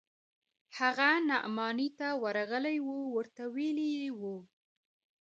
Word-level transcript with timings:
هغه 0.77 1.09
نعماني 1.29 1.89
ته 1.99 2.07
ورغلى 2.21 2.75
و 2.87 2.89
ورته 3.15 3.43
ويلي 3.55 3.87
يې 3.99 4.09
و. 4.19 4.21